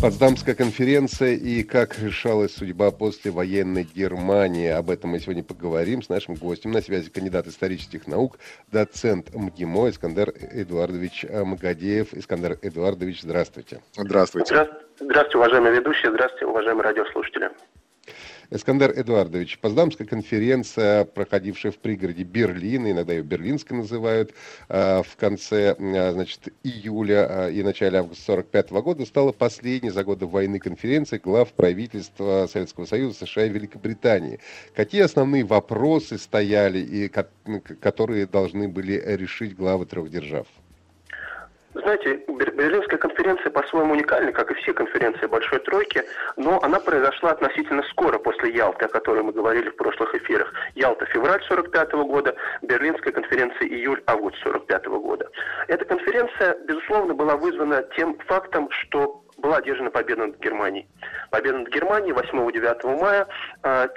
Потсдамская 0.00 0.54
конференция 0.54 1.34
и 1.34 1.62
как 1.62 1.98
решалась 1.98 2.54
судьба 2.54 2.90
после 2.90 3.30
военной 3.30 3.82
Германии. 3.82 4.68
Об 4.68 4.90
этом 4.90 5.10
мы 5.10 5.20
сегодня 5.20 5.42
поговорим 5.42 6.02
с 6.02 6.10
нашим 6.10 6.34
гостем. 6.34 6.70
На 6.70 6.82
связи 6.82 7.08
кандидат 7.10 7.46
исторических 7.46 8.06
наук, 8.06 8.38
доцент 8.70 9.34
МГИМО 9.34 9.90
Искандер 9.90 10.34
Эдуардович 10.52 11.24
Магадеев. 11.28 12.12
Искандер 12.12 12.58
Эдуардович, 12.60 13.22
здравствуйте. 13.22 13.80
Здравствуйте. 13.96 14.68
Здравствуйте, 15.00 15.38
уважаемые 15.38 15.74
ведущие. 15.76 16.12
Здравствуйте, 16.12 16.46
уважаемые 16.46 16.84
радиослушатели. 16.84 17.50
Эскандер 18.50 18.92
Эдуардович, 18.96 19.58
Поздамская 19.58 20.06
конференция, 20.06 21.04
проходившая 21.04 21.72
в 21.72 21.78
пригороде 21.78 22.22
Берлина, 22.22 22.92
иногда 22.92 23.12
ее 23.12 23.22
Берлинской 23.22 23.76
называют, 23.76 24.32
э, 24.68 25.02
в 25.02 25.16
конце 25.16 25.74
э, 25.76 26.12
значит, 26.12 26.48
июля 26.62 27.26
э, 27.28 27.52
и 27.52 27.62
начале 27.62 27.98
августа 27.98 28.34
1945 28.34 28.70
года, 28.82 29.04
стала 29.06 29.32
последней 29.32 29.90
за 29.90 30.04
годы 30.04 30.26
войны 30.26 30.58
конференции 30.58 31.18
глав 31.18 31.52
правительства 31.52 32.48
Советского 32.50 32.86
Союза, 32.86 33.26
США 33.26 33.46
и 33.46 33.48
Великобритании. 33.48 34.38
Какие 34.74 35.02
основные 35.02 35.44
вопросы 35.44 36.18
стояли 36.18 36.78
и 36.78 37.08
которые 37.08 38.26
должны 38.26 38.68
были 38.68 39.02
решить 39.04 39.56
главы 39.56 39.86
трех 39.86 40.10
держав? 40.10 40.46
Знаете, 41.82 42.22
Берлинская 42.26 42.98
конференция 42.98 43.50
по-своему 43.50 43.92
уникальна, 43.92 44.32
как 44.32 44.50
и 44.50 44.54
все 44.54 44.72
конференции 44.72 45.26
Большой 45.26 45.58
Тройки, 45.58 46.02
но 46.36 46.58
она 46.62 46.80
произошла 46.80 47.32
относительно 47.32 47.82
скоро 47.90 48.18
после 48.18 48.50
Ялты, 48.54 48.86
о 48.86 48.88
которой 48.88 49.22
мы 49.22 49.32
говорили 49.32 49.68
в 49.68 49.76
прошлых 49.76 50.14
эфирах. 50.14 50.52
Ялта 50.74 51.04
февраль 51.06 51.42
45 51.48 51.92
года, 51.92 52.34
Берлинская 52.62 53.12
конференция 53.12 53.68
июль-август 53.68 54.36
45 54.42 54.86
года. 54.86 55.28
Эта 55.68 55.84
конференция, 55.84 56.56
безусловно, 56.66 57.12
была 57.12 57.36
вызвана 57.36 57.82
тем 57.94 58.16
фактом, 58.26 58.70
что 58.70 59.22
была 59.38 59.58
одержана 59.58 59.90
победа 59.90 60.26
над 60.26 60.40
Германией. 60.40 60.86
Победа 61.30 61.58
над 61.58 61.68
Германией 61.68 62.12
8-9 62.12 63.00
мая. 63.00 63.26
А, 63.62 63.88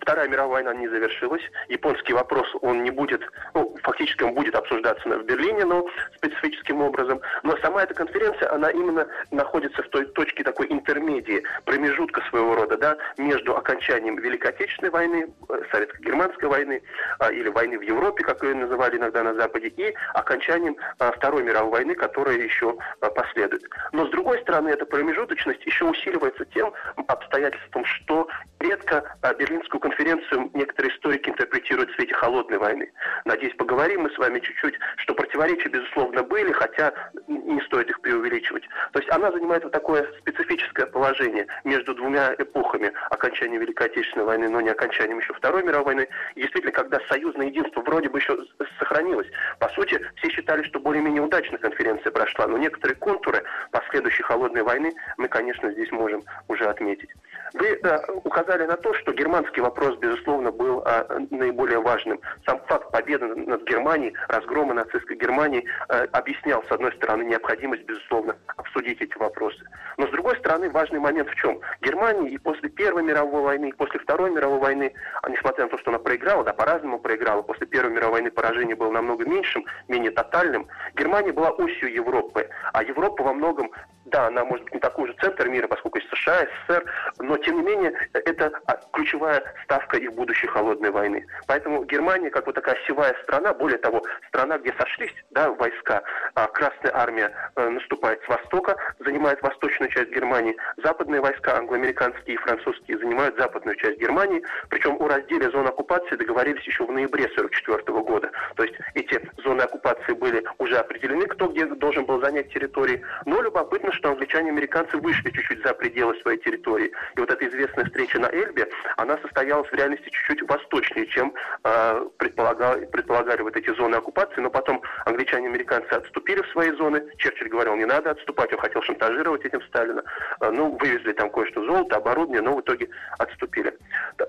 Вторая 0.00 0.28
мировая 0.28 0.54
война 0.54 0.74
не 0.74 0.88
завершилась. 0.88 1.42
Японский 1.68 2.12
вопрос, 2.12 2.46
он 2.62 2.84
не 2.84 2.90
будет, 2.90 3.22
ну, 3.54 3.76
фактически 3.82 4.22
он 4.22 4.34
будет 4.34 4.54
обсуждаться 4.54 5.08
в 5.08 5.24
Берлине, 5.24 5.64
но 5.64 5.84
специфическим 6.16 6.80
образом. 6.80 7.20
Но 7.42 7.56
сама 7.56 7.82
эта 7.82 7.92
конференция, 7.94 8.52
она 8.52 8.70
именно 8.70 9.06
находится 9.32 9.82
в 9.82 9.88
той 9.88 10.06
точке 10.06 10.44
такой 10.44 10.66
интермедии, 10.70 11.42
промежутка 11.64 12.22
своего 12.30 12.54
рода, 12.54 12.76
да, 12.76 12.96
между 13.18 13.56
окончанием 13.56 14.16
Великой 14.16 14.52
Отечественной 14.52 14.90
войны, 14.90 15.26
э, 15.48 15.60
Советско-Германской 15.72 16.48
войны, 16.48 16.82
а, 17.18 17.32
или 17.32 17.48
войны 17.48 17.78
в 17.78 17.82
Европе, 17.82 18.22
как 18.22 18.44
ее 18.44 18.54
называли 18.54 18.96
иногда 18.96 19.24
на 19.24 19.34
Западе, 19.34 19.68
и 19.68 19.92
окончанием 20.14 20.76
а, 20.98 21.10
Второй 21.10 21.42
мировой 21.42 21.70
войны, 21.70 21.94
которая 21.96 22.38
еще 22.38 22.76
последует. 23.00 23.64
Но 23.92 24.06
с 24.06 24.10
другой 24.10 24.40
стороны, 24.42 24.68
это 24.68 24.83
эта 24.84 24.86
промежуточность 24.86 25.64
еще 25.66 25.86
усиливается 25.86 26.44
тем 26.46 26.72
обстоятельством, 27.08 27.84
что 27.84 28.28
редко 28.60 29.16
а, 29.22 29.34
Берлинскую 29.34 29.80
конференцию 29.80 30.50
некоторые 30.54 30.94
историки 30.94 31.30
интерпретируют 31.30 31.90
в 31.90 31.94
свете 31.94 32.14
холодной 32.14 32.58
войны. 32.58 32.90
Надеюсь, 33.24 33.54
поговорим 33.56 34.02
мы 34.02 34.10
с 34.10 34.18
вами 34.18 34.40
чуть-чуть, 34.40 34.74
что 34.96 35.14
противоречия, 35.14 35.68
безусловно, 35.68 36.22
были, 36.22 36.52
хотя 36.52 36.92
не 37.28 37.60
стоит 37.62 37.90
их 37.90 38.00
преувеличивать. 38.00 38.64
То 38.92 38.98
есть 39.00 39.10
она 39.10 39.30
занимает 39.32 39.64
вот 39.64 39.72
такое 39.72 40.06
специфическое 40.18 40.86
положение 40.86 41.46
между 41.64 41.94
двумя 41.94 42.34
эпохами 42.38 42.92
окончания 43.10 43.58
Великой 43.58 43.88
Отечественной 43.88 44.26
войны, 44.26 44.48
но 44.48 44.60
не 44.60 44.70
окончанием 44.70 45.18
еще 45.18 45.34
Второй 45.34 45.62
мировой 45.62 45.84
войны. 45.84 46.08
И 46.34 46.40
действительно, 46.40 46.72
когда 46.72 47.00
союзное 47.08 47.46
единство 47.46 47.80
вроде 47.82 48.08
бы 48.08 48.18
еще 48.18 48.36
сохранилось. 48.78 49.28
По 49.58 49.68
сути, 49.70 50.00
все 50.16 50.30
считали, 50.30 50.62
что 50.62 50.80
более-менее 50.80 51.22
удачно 51.22 51.58
конференция 51.58 52.10
прошла, 52.10 52.46
но 52.46 52.58
некоторые 52.58 52.96
контуры 52.96 53.44
последующей 53.70 54.22
холодной 54.22 54.62
войны 54.62 54.73
войны 54.74 54.92
мы, 55.16 55.28
конечно, 55.28 55.70
здесь 55.72 55.90
можем 55.92 56.22
уже 56.48 56.64
отметить. 56.64 57.10
Вы 57.54 57.66
э, 57.66 57.98
указали 58.24 58.64
на 58.64 58.76
то, 58.76 58.92
что 58.94 59.12
германский 59.12 59.60
вопрос, 59.60 59.96
безусловно, 59.98 60.50
был 60.50 60.82
э, 60.84 61.26
наиболее 61.30 61.80
важным. 61.80 62.20
Сам 62.46 62.60
факт 62.66 62.90
победы 62.90 63.26
над 63.26 63.62
Германией, 63.64 64.12
разгрома 64.28 64.74
нацистской 64.74 65.16
Германии 65.16 65.64
э, 65.88 66.06
объяснял, 66.12 66.64
с 66.64 66.72
одной 66.72 66.92
стороны, 66.94 67.22
необходимость, 67.22 67.84
безусловно, 67.84 68.36
обсудить 68.56 69.00
эти 69.00 69.16
вопросы. 69.18 69.62
Но, 69.98 70.08
с 70.08 70.10
другой 70.10 70.36
стороны, 70.38 70.68
важный 70.70 70.98
момент 70.98 71.28
в 71.30 71.34
чем? 71.36 71.60
Германия 71.80 72.28
и 72.30 72.38
после 72.38 72.68
Первой 72.68 73.04
мировой 73.04 73.42
войны, 73.42 73.68
и 73.68 73.72
после 73.72 74.00
Второй 74.00 74.30
мировой 74.30 74.58
войны, 74.58 74.92
а 75.22 75.30
несмотря 75.30 75.64
на 75.64 75.70
то, 75.70 75.78
что 75.78 75.90
она 75.90 76.00
проиграла, 76.00 76.42
да, 76.42 76.52
по-разному 76.52 76.98
проиграла, 76.98 77.42
после 77.42 77.68
Первой 77.68 77.92
мировой 77.92 78.14
войны 78.14 78.30
поражение 78.32 78.74
было 78.74 78.90
намного 78.90 79.24
меньшим, 79.24 79.64
менее 79.86 80.10
тотальным, 80.10 80.66
Германия 80.96 81.32
была 81.32 81.50
осью 81.50 81.92
Европы, 81.92 82.48
а 82.72 82.82
Европа 82.82 83.22
во 83.22 83.32
многом 83.32 83.70
да, 84.06 84.26
она 84.26 84.44
может 84.44 84.64
быть 84.64 84.74
не 84.74 84.80
такой 84.80 85.08
же 85.08 85.14
центр 85.20 85.48
мира, 85.48 85.66
поскольку 85.66 85.98
есть 85.98 86.10
США, 86.10 86.46
СССР, 86.66 86.84
но 87.18 87.36
тем 87.38 87.56
не 87.56 87.62
менее 87.62 87.94
это 88.12 88.52
а, 88.66 88.78
ключевая 88.92 89.42
ставка 89.64 89.96
их 89.96 90.12
будущей 90.12 90.46
холодной 90.46 90.90
войны. 90.90 91.26
Поэтому 91.46 91.84
Германия, 91.84 92.30
как 92.30 92.46
вот 92.46 92.54
такая 92.54 92.76
осевая 92.76 93.14
страна, 93.22 93.54
более 93.54 93.78
того, 93.78 94.02
страна, 94.28 94.58
где 94.58 94.74
сошлись 94.78 95.14
да, 95.30 95.50
войска, 95.50 96.02
а 96.34 96.46
Красная 96.48 96.94
армия 96.94 97.32
а, 97.54 97.70
наступает 97.70 98.22
с 98.24 98.28
востока, 98.28 98.76
занимает 99.00 99.40
восточную 99.42 99.90
часть 99.90 100.10
Германии, 100.10 100.56
западные 100.82 101.20
войска, 101.20 101.56
англоамериканские 101.56 102.36
и 102.36 102.38
французские, 102.38 102.98
занимают 102.98 103.36
западную 103.38 103.76
часть 103.76 103.98
Германии, 103.98 104.42
причем 104.68 105.00
о 105.00 105.08
разделе 105.08 105.50
зон 105.50 105.66
оккупации 105.66 106.16
договорились 106.16 106.64
еще 106.64 106.84
в 106.84 106.92
ноябре 106.92 107.24
1944 107.24 108.02
года. 108.02 108.30
То 108.56 108.64
есть 108.64 108.74
эти 108.94 109.20
зоны 109.42 109.62
оккупации 109.62 110.12
были 110.12 110.44
уже 110.58 110.76
определены, 110.76 111.26
кто 111.26 111.48
где 111.48 111.66
должен 111.66 112.04
был 112.04 112.20
занять 112.20 112.52
территории, 112.52 113.02
но 113.24 113.40
любопытно, 113.40 113.92
что 113.92 114.03
англичане 114.10 114.48
и 114.48 114.52
американцы 114.52 114.96
вышли 114.96 115.30
чуть-чуть 115.30 115.62
за 115.62 115.74
пределы 115.74 116.14
своей 116.20 116.38
территории. 116.38 116.92
И 117.16 117.20
вот 117.20 117.30
эта 117.30 117.46
известная 117.46 117.84
встреча 117.84 118.18
на 118.18 118.26
Эльбе, 118.26 118.68
она 118.96 119.18
состоялась 119.18 119.68
в 119.70 119.74
реальности 119.74 120.08
чуть-чуть 120.10 120.48
восточнее, 120.48 121.06
чем 121.06 121.34
э, 121.64 122.04
предполагали, 122.18 122.86
предполагали 122.86 123.42
вот 123.42 123.56
эти 123.56 123.74
зоны 123.74 123.96
оккупации. 123.96 124.40
Но 124.40 124.50
потом 124.50 124.82
англичане 125.04 125.46
и 125.46 125.50
американцы 125.50 125.92
отступили 125.92 126.42
в 126.42 126.48
свои 126.48 126.70
зоны. 126.72 127.02
Черчилль 127.18 127.48
говорил, 127.48 127.76
не 127.76 127.86
надо 127.86 128.10
отступать, 128.10 128.52
он 128.52 128.58
хотел 128.58 128.82
шантажировать 128.82 129.44
этим 129.44 129.62
Сталина. 129.62 130.02
Э, 130.40 130.50
ну, 130.50 130.76
вывезли 130.76 131.12
там 131.12 131.30
кое-что 131.30 131.64
золото, 131.64 131.96
оборудование, 131.96 132.42
но 132.42 132.56
в 132.56 132.60
итоге 132.60 132.88
отступили. 133.18 133.76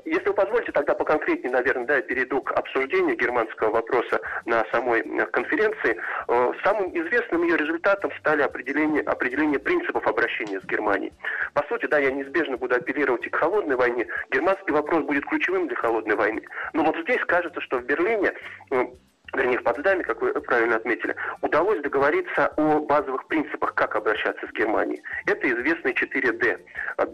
Если 0.06 0.28
вы 0.28 0.34
позволите, 0.34 0.72
тогда 0.72 0.94
поконкретнее, 0.94 1.52
наверное, 1.52 1.86
да, 1.86 1.96
я 1.98 2.02
перейду 2.02 2.42
к 2.42 2.52
обсуждению 2.52 3.18
германского 3.18 3.72
вопроса 3.72 4.20
на 4.46 4.66
самой 4.72 5.02
э, 5.02 5.26
конференции. 5.28 5.98
Э, 6.28 6.52
самым 6.64 6.90
известным 6.98 7.44
ее 7.44 7.58
результатом 7.58 8.12
стали 8.20 8.42
определение, 8.42 9.02
определение 9.04 9.60
принципов 9.60 10.06
обращения 10.08 10.60
с 10.60 10.66
Германией. 10.66 11.14
По 11.54 11.64
сути, 11.68 11.86
да, 11.86 12.00
я 12.00 12.12
неизбежно 12.12 12.58
буду 12.58 12.76
апеллировать 12.76 13.26
и 13.26 13.30
к 13.30 13.36
холодной 13.36 13.76
войне. 13.76 14.08
Германский 14.32 14.72
вопрос 14.72 15.04
будет 15.04 15.26
ключевым 15.26 15.68
для 15.68 15.78
холодной 15.78 16.16
войны. 16.16 16.42
Но 16.74 16.84
вот 16.84 16.98
здесь 17.04 17.22
кажется, 17.26 17.62
что 17.62 17.80
в 17.80 17.86
Берлине 17.86 18.34
э, 18.72 18.86
вернее, 19.34 19.60
в 19.60 19.64
Потсдаме, 19.64 20.04
как 20.04 20.22
вы 20.22 20.34
правильно 20.34 20.78
отметили, 20.78 21.16
удалось 21.42 21.82
договориться 21.82 22.48
о 22.58 22.80
базовых 22.80 23.28
принципах, 23.28 23.74
как 23.76 23.96
обращаться 23.96 24.48
с 24.48 24.52
Германией. 24.52 25.02
Это 25.26 25.48
известные 25.48 25.94
4D. 25.94 26.60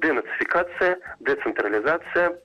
Денацификация, 0.01 0.99
децентрализация, 1.19 2.39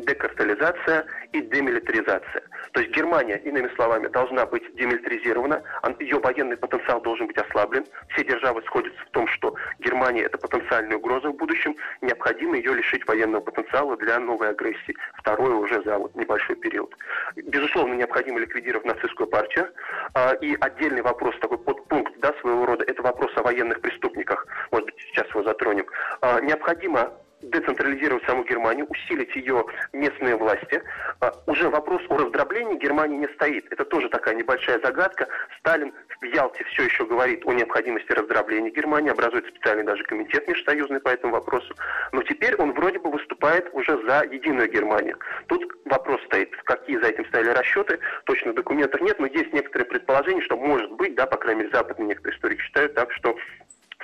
декартализация 0.00 1.06
и 1.32 1.40
демилитаризация. 1.40 2.42
То 2.72 2.80
есть 2.80 2.94
Германия, 2.94 3.36
иными 3.38 3.68
словами, 3.74 4.08
должна 4.08 4.46
быть 4.46 4.62
демилитаризирована, 4.76 5.62
ее 5.98 6.18
военный 6.18 6.56
потенциал 6.56 7.00
должен 7.00 7.26
быть 7.26 7.38
ослаблен. 7.38 7.84
Все 8.10 8.24
державы 8.24 8.62
сходятся 8.62 9.00
в 9.06 9.10
том, 9.10 9.26
что 9.26 9.54
Германия 9.80 10.22
это 10.22 10.38
потенциальная 10.38 10.96
угроза 10.96 11.30
в 11.30 11.36
будущем, 11.36 11.76
необходимо 12.00 12.56
ее 12.56 12.74
лишить 12.74 13.06
военного 13.06 13.40
потенциала 13.40 13.96
для 13.96 14.18
новой 14.18 14.50
агрессии. 14.50 14.96
Второе 15.14 15.54
уже 15.54 15.82
за 15.82 15.98
вот 15.98 16.14
небольшой 16.14 16.56
период. 16.56 16.94
Безусловно, 17.36 17.94
необходимо 17.94 18.38
ликвидировать 18.40 18.86
нацистскую 18.86 19.28
партию. 19.28 19.68
А, 20.14 20.34
и 20.34 20.56
отдельный 20.60 21.02
вопрос, 21.02 21.34
такой 21.40 21.58
подпункт 21.58 22.12
да, 22.18 22.32
своего 22.40 22.66
рода, 22.66 22.84
это 22.84 23.02
вопрос 23.02 23.30
о 23.36 23.42
военных 23.42 23.80
преступниках. 23.80 24.46
Может 24.70 24.86
быть, 24.86 24.96
сейчас 25.08 25.28
его 25.30 25.42
затронем. 25.42 25.86
А, 26.20 26.40
необходимо 26.40 27.12
децентрализировать 27.60 28.24
саму 28.24 28.44
Германию, 28.44 28.86
усилить 28.88 29.34
ее 29.36 29.64
местные 29.92 30.36
власти. 30.36 30.82
А, 31.20 31.32
уже 31.46 31.68
вопрос 31.68 32.02
о 32.08 32.16
раздроблении 32.18 32.78
Германии 32.78 33.18
не 33.18 33.28
стоит. 33.34 33.66
Это 33.70 33.84
тоже 33.84 34.08
такая 34.08 34.34
небольшая 34.34 34.80
загадка. 34.82 35.28
Сталин 35.58 35.92
в 36.20 36.24
Ялте 36.24 36.64
все 36.64 36.84
еще 36.84 37.06
говорит 37.06 37.42
о 37.46 37.52
необходимости 37.52 38.12
раздробления 38.12 38.70
Германии, 38.70 39.10
образует 39.10 39.46
специальный 39.46 39.84
даже 39.84 40.02
комитет 40.04 40.46
межсоюзный 40.48 41.00
по 41.00 41.08
этому 41.08 41.32
вопросу. 41.32 41.74
Но 42.12 42.22
теперь 42.22 42.56
он 42.56 42.72
вроде 42.72 42.98
бы 42.98 43.10
выступает 43.10 43.68
уже 43.72 44.00
за 44.06 44.24
единую 44.24 44.70
Германию. 44.70 45.18
Тут 45.46 45.62
вопрос 45.84 46.20
стоит, 46.24 46.50
какие 46.64 46.98
за 46.98 47.08
этим 47.08 47.24
стояли 47.26 47.50
расчеты, 47.50 47.98
точно 48.24 48.52
документов 48.52 49.00
нет, 49.00 49.18
но 49.18 49.26
есть 49.26 49.52
некоторые 49.52 49.86
предположения, 49.86 50.42
что 50.42 50.56
может 50.56 50.90
быть, 50.92 51.14
да, 51.14 51.26
по 51.26 51.36
крайней 51.36 51.62
мере, 51.62 51.72
западные 51.72 52.08
некоторые 52.08 52.36
историки 52.36 52.60
считают 52.62 52.94
так, 52.94 53.12
что 53.12 53.36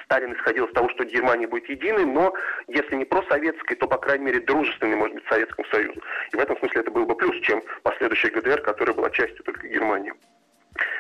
Сталин 0.06 0.32
исходил 0.35 0.67
из 0.67 0.73
того, 0.73 0.88
что 0.91 1.05
Германия 1.05 1.49
будет 1.49 1.69
единой, 1.69 2.05
но 2.05 2.32
если 2.69 2.94
не 2.94 3.05
просоветской, 3.05 3.76
то, 3.76 3.88
по 3.88 3.99
крайней 3.99 4.26
мере, 4.26 4.41
дружественной, 4.41 4.97
может 4.97 5.17
быть, 5.17 5.25
Советскому 5.29 5.67
Союзу. 5.69 6.00
И 6.32 6.37
в 6.37 6.38
этом 6.38 6.56
смысле 6.58 6.81
это 6.81 6.91
был 6.93 7.06
бы 7.06 7.17
плюс, 7.17 7.37
чем 7.43 7.62
последующая 7.82 8.31
ГДР, 8.31 8.62
которая 8.62 8.94
была 8.94 9.11
частью 9.11 9.43
только 9.44 9.67
Германии. 9.67 10.14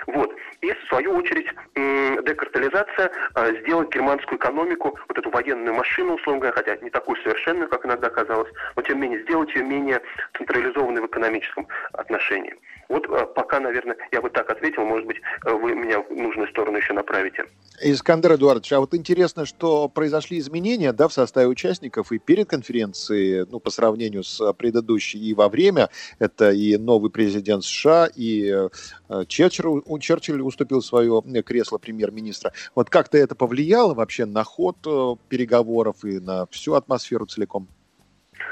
Вот. 0.06 0.34
И, 0.60 0.72
в 0.72 0.88
свою 0.88 1.16
очередь, 1.16 1.46
декартализация 1.74 3.10
а, 3.34 3.52
сделать 3.60 3.92
германскую 3.92 4.38
экономику, 4.38 4.98
вот 5.08 5.18
эту 5.18 5.30
военную 5.30 5.74
машину, 5.74 6.14
условно 6.14 6.40
говоря, 6.40 6.56
хотя 6.56 6.76
не 6.76 6.90
такую 6.90 7.16
совершенную, 7.22 7.68
как 7.68 7.84
иногда 7.86 8.08
казалось, 8.08 8.50
но, 8.74 8.82
тем 8.82 9.00
не 9.00 9.08
менее, 9.08 9.22
сделать 9.22 9.54
ее 9.54 9.62
менее 9.62 10.02
централизованной 10.36 11.02
в 11.02 11.06
экономическом 11.06 11.66
отношении. 11.92 12.54
Вот 12.88 13.06
а, 13.08 13.26
пока, 13.26 13.60
наверное, 13.60 13.96
я 14.12 14.20
бы 14.20 14.30
так 14.30 14.50
ответил, 14.50 14.84
может 14.84 15.06
быть, 15.06 15.20
вы 15.44 15.74
меня 15.74 16.00
в 16.00 16.10
нужную 16.10 16.48
сторону 16.48 16.76
еще 16.78 16.92
направите. 16.92 17.44
Искандер 17.82 18.36
Эдуардович, 18.36 18.72
а 18.72 18.80
вот 18.80 18.94
интересно, 18.94 19.44
что 19.44 19.88
произошли 19.88 20.38
изменения 20.38 20.92
да, 20.92 21.08
в 21.08 21.12
составе 21.12 21.46
участников 21.48 22.10
и 22.10 22.18
перед 22.18 22.48
конференцией, 22.48 23.46
ну, 23.50 23.60
по 23.60 23.70
сравнению 23.70 24.24
с 24.24 24.52
предыдущей, 24.54 25.18
и 25.18 25.34
во 25.34 25.48
время. 25.48 25.90
Это 26.18 26.50
и 26.50 26.76
новый 26.76 27.10
президент 27.10 27.64
США, 27.64 28.08
и 28.14 28.68
э, 29.08 29.24
Черчилль, 30.00 30.40
уступил 30.40 30.82
свое 30.82 31.22
кресло 31.44 31.78
премьер-министра. 31.78 32.52
Вот 32.74 32.90
как-то 32.90 33.18
это 33.18 33.34
повлияло 33.34 33.94
вообще 33.94 34.26
на 34.26 34.44
ход 34.44 34.76
э, 34.86 35.14
переговоров 35.28 36.04
и 36.04 36.18
на 36.18 36.46
всю 36.46 36.74
атмосферу 36.74 37.26
целиком? 37.26 37.68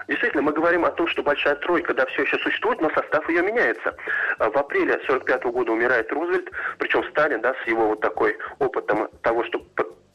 Действительно, 0.08 0.42
мы 0.42 0.52
говорим 0.52 0.84
о 0.84 0.90
том, 0.90 1.06
что 1.08 1.22
большая 1.22 1.56
тройка, 1.56 1.94
да, 1.94 2.06
все 2.06 2.22
еще 2.22 2.38
существует, 2.38 2.80
но 2.80 2.90
состав 2.90 3.28
ее 3.28 3.42
меняется. 3.42 3.96
А 4.38 4.50
в 4.50 4.56
апреле 4.56 4.94
1945 4.94 5.44
года 5.52 5.72
умирает 5.72 6.12
Рузвельт, 6.12 6.50
причем 6.78 7.04
Сталин, 7.10 7.40
да, 7.40 7.54
с 7.64 7.66
его 7.66 7.88
вот 7.88 8.00
такой 8.00 8.36
опытом 8.58 9.08
того, 9.22 9.44
что 9.44 9.64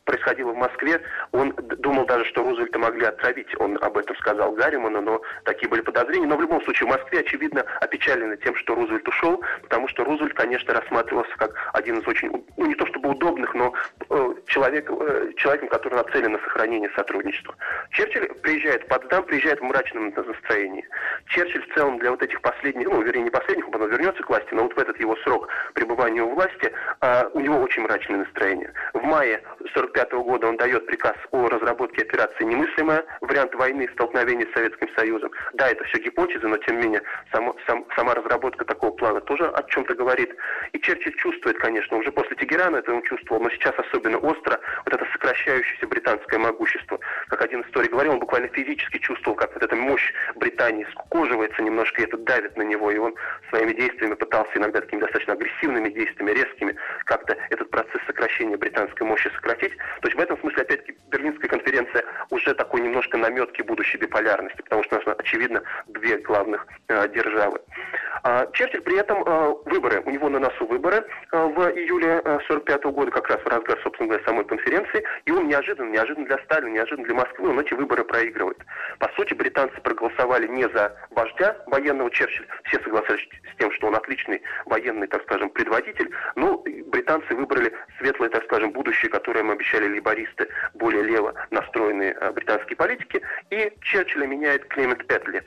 происходило 0.10 0.52
в 0.52 0.58
Москве, 0.58 1.00
он 1.32 1.54
думал 1.56 2.06
даже, 2.08 2.26
что 2.26 2.42
Рузвельта 2.42 2.80
могли 2.80 3.06
отравить. 3.06 3.48
Он 3.60 3.78
об 3.82 3.96
этом 3.96 4.16
сказал 4.18 4.54
Гарриману, 4.54 5.02
но 5.02 5.22
такие 5.44 5.70
были 5.70 5.82
подозрения. 5.82 6.26
Но 6.26 6.36
в 6.36 6.42
любом 6.42 6.64
случае 6.64 6.88
в 6.88 6.92
Москве, 6.92 7.20
очевидно, 7.20 7.64
опечалены 7.80 8.36
тем, 8.38 8.56
что 8.56 8.74
Рузвельт 8.74 9.08
ушел, 9.08 9.44
потому 9.62 9.88
что 9.88 10.04
Рузвельт, 10.04 10.34
конечно, 10.34 10.74
рассматривался 10.74 11.36
как 11.38 11.54
один 11.74 12.00
из 12.00 12.08
очень, 12.08 12.32
ну 12.58 12.66
не 12.66 12.74
то 12.74 12.88
чтобы 12.88 13.10
удобных, 13.10 13.54
но 13.54 13.72
э, 14.10 14.34
человек, 14.48 14.90
э, 14.90 15.32
человеком, 15.38 15.70
который 15.70 15.94
нацелен 15.96 16.32
на 16.32 16.40
сохранение 16.40 16.90
сотрудничества. 16.96 17.56
Черчилль 17.92 18.34
приезжает 18.42 18.84
в 18.86 18.88
Потсдам, 18.88 19.24
приезжает 19.26 19.60
в 19.60 19.64
мрачном 19.64 20.12
настроении. 20.16 20.88
Черчилль 21.28 21.70
в 21.70 21.76
целом 21.76 22.00
для 22.00 22.10
вот 22.10 22.24
этих 22.24 22.42
последних, 22.42 22.88
ну, 22.88 23.02
вернее, 23.04 23.24
не 23.24 23.30
последних, 23.30 23.68
он 23.70 23.90
вернется 23.90 24.24
к 24.24 24.30
власти, 24.30 24.54
но 24.54 24.64
вот 24.64 24.74
в 24.74 24.80
этот 24.80 25.00
его 25.00 25.16
срок 25.18 25.48
пребывания 25.76 26.24
у 26.24 26.34
власти, 26.34 26.72
э, 27.02 27.26
у 27.34 27.40
него 27.40 27.60
очень 27.60 27.84
мрачное 27.84 28.18
настроение. 28.18 28.74
В 28.94 29.04
мае 29.04 29.44
45 29.76 29.99
1945 30.00 30.12
года 30.26 30.48
он 30.48 30.58
дает 30.58 30.86
приказ 30.86 31.16
о 31.32 31.48
разработке 31.50 32.04
операции 32.04 32.44
«Немыслимая», 32.44 33.04
вариант 33.22 33.54
войны, 33.56 33.88
столкновения 33.94 34.48
с 34.48 34.54
Советским 34.54 34.88
Союзом. 34.96 35.32
Да, 35.54 35.70
это 35.70 35.84
все 35.86 36.00
гипотезы, 36.00 36.48
но 36.48 36.58
тем 36.58 36.78
не 36.78 36.86
менее 36.86 37.02
само, 37.32 37.56
сам, 37.68 37.86
сама 37.96 38.14
разработка 38.14 38.66
такого 38.66 38.92
плана 38.92 39.22
тоже 39.22 39.48
о 39.48 39.64
чем-то 39.64 39.96
говорит. 39.96 40.34
И 40.74 40.80
Черчилль 40.80 41.16
чувствует, 41.16 41.58
конечно, 41.58 41.98
уже 41.98 42.12
после 42.12 42.36
Тегерана 42.38 42.78
это 42.78 42.94
он 42.94 43.02
чувствовал, 43.04 43.42
но 43.42 43.50
сейчас 43.50 43.74
особенно 43.78 44.18
остро 44.18 44.60
вот 44.86 44.94
это 44.94 45.06
сокращающееся 45.12 45.88
британское 45.88 46.40
могущество. 46.40 47.00
Как 47.28 47.42
один 47.42 47.62
историк 47.62 47.92
говорил, 47.92 48.14
он 48.14 48.20
буквально 48.20 48.48
физически 48.50 48.98
чувствовал, 49.00 49.36
как 49.36 49.54
вот 49.54 49.64
эта 49.64 49.76
мощь 49.76 50.14
Британии 50.36 50.88
скукоживается 50.92 51.62
немножко, 51.62 52.02
и 52.02 52.06
это 52.06 52.18
давит 52.18 52.56
на 52.58 52.64
него, 52.64 52.92
и 52.92 52.98
он 52.98 53.16
своими 53.50 53.74
действиями 53.74 54.16
пытался 54.16 54.52
иногда 54.56 54.82
такими 54.82 55.02
достаточно 55.02 55.34
агрессивными 55.34 55.90
действиями, 55.90 56.32
резкими, 56.32 56.76
как-то 57.06 57.36
этот 57.50 57.70
процесс 57.70 58.02
сокращения 58.06 58.58
британской 58.58 59.06
мощи 59.06 59.30
сократить. 59.36 59.74
То 60.02 60.08
есть 60.08 60.18
в 60.18 60.20
этом 60.20 60.40
смысле, 60.40 60.64
опять-таки, 60.64 60.98
Берлинская 61.10 61.50
конференция 61.50 62.04
уже 62.30 62.54
такой 62.54 62.82
немножко 62.82 63.18
наметки 63.18 63.62
будущей 63.62 63.98
биполярности, 63.98 64.62
потому 64.62 64.84
что 64.84 64.98
у 64.98 65.00
нас, 65.00 65.16
очевидно, 65.18 65.62
две 65.88 66.18
главных 66.18 66.68
э, 66.88 67.08
державы. 67.10 67.60
А, 68.24 68.48
Черчилль 68.54 68.82
при 68.82 68.98
этом 68.98 69.24
э, 69.26 69.54
выборы, 69.66 70.02
у 70.06 70.10
него 70.10 70.30
на 70.30 70.40
носу 70.40 70.66
выборы 70.66 71.06
э, 71.32 71.46
в 71.46 71.60
июле 71.76 72.20
1945 72.20 72.86
э, 72.86 72.90
года, 72.90 73.12
как 73.12 73.30
раз 73.30 73.40
в 73.42 73.48
разгар, 73.48 73.80
собственно 73.84 74.10
говоря, 74.10 74.26
самой 74.26 74.46
конференции, 74.46 75.04
и 75.26 75.32
он 75.32 75.48
неожиданно, 75.48 75.90
неожиданно 75.90 76.28
для 76.28 76.38
Сталина, 76.40 76.70
неожиданно 76.70 77.06
для 77.06 77.16
Москвы, 77.16 77.50
он 77.50 77.60
эти 77.60 77.74
выборы 77.74 78.04
проигрывает. 78.04 78.58
По 79.00 79.10
сути, 79.16 79.34
британцы 79.34 79.80
проголосовали 79.82 80.48
не 80.48 80.68
за 80.70 80.96
вождя 81.12 81.56
военного 81.68 82.12
Черчилля, 82.12 82.48
все 82.66 82.82
согласились 82.82 83.30
с 83.54 83.58
тем, 83.58 83.72
что 83.72 83.88
он 83.88 83.96
отличный 83.96 84.42
военный, 84.66 85.08
так 85.08 85.24
скажем, 85.24 85.50
предводитель, 85.50 86.10
но 86.36 86.64
британцы 86.88 87.34
выбрали 87.36 87.74
светлое, 87.98 88.30
так 88.30 88.44
скажем, 88.46 88.72
будущее, 88.72 89.10
которое 89.10 89.42
им 89.42 89.52
обещали 89.52 89.88
либористы, 89.88 90.48
более 90.74 91.04
лево 91.04 91.34
настроенные 91.52 92.16
британские 92.34 92.76
политики, 92.76 93.22
и 93.50 93.72
Черчилля 93.82 94.26
меняет 94.26 94.66
Клемент 94.66 95.04
Этли, 95.12 95.44